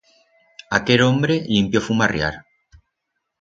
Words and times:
Aquer 0.77 0.97
hombre, 1.07 1.35
limpio 1.57 1.85
fumarriar. 1.89 2.33